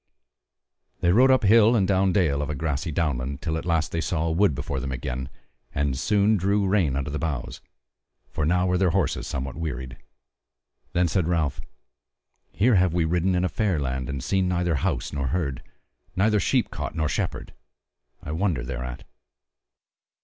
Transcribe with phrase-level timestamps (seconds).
[1.01, 4.01] They rode up hill and down dale of a grassy downland, till at last they
[4.01, 5.29] saw a wood before them again,
[5.75, 7.61] and soon drew rein under the boughs;
[8.31, 9.97] for now were their horses somewhat wearied.
[10.93, 11.61] Then said Ralph:
[12.51, 15.61] "Here have we ridden a fair land, and seen neither house nor herd,
[16.15, 17.53] neither sheep cote nor shepherd.
[18.23, 19.03] I wonder thereat."